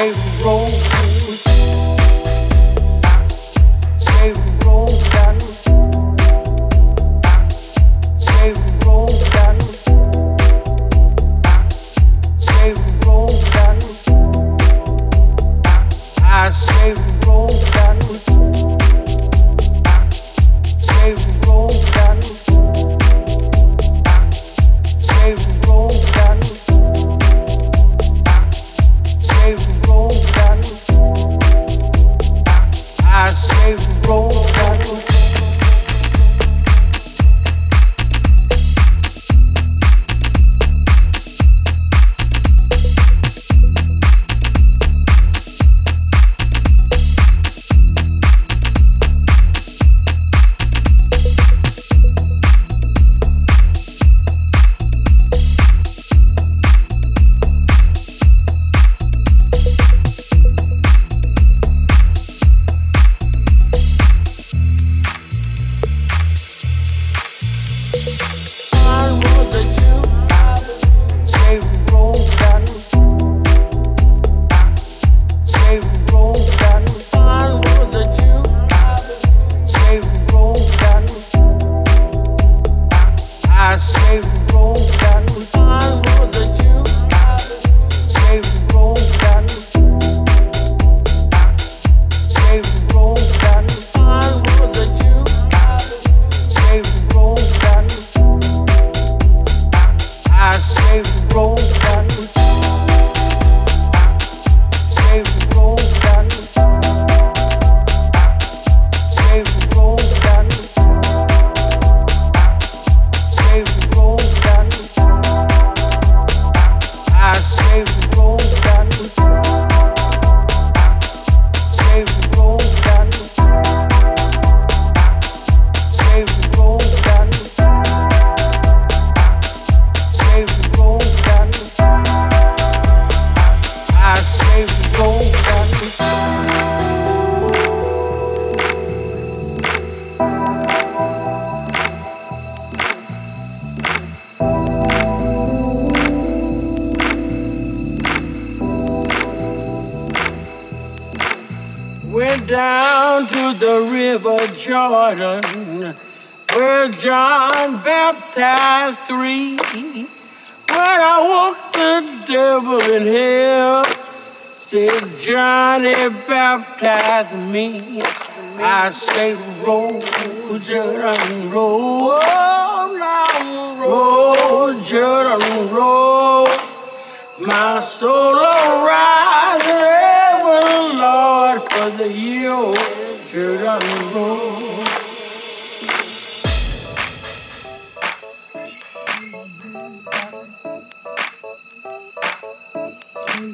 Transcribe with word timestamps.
they 0.00 0.12
roll. 0.42 0.59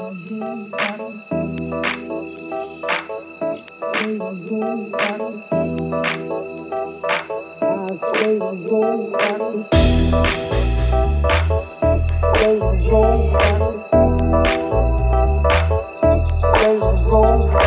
Roll, 0.06 0.14
roll, 17.08 17.48
roll. 17.48 17.65